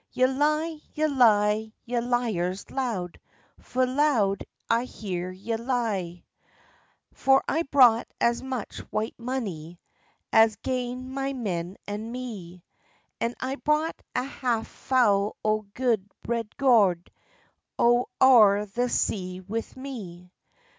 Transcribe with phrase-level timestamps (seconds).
[0.13, 3.19] "Ye lie, ye lie, ye liars loud!
[3.59, 6.23] Fu' loud I hear ye lie!
[7.13, 9.79] "For I brought as much white monie
[10.33, 12.63] As gane my men and me,
[13.19, 17.11] And I brought a half fou' o' gude red goud,
[17.77, 20.31] Out o'er the sea wi' me.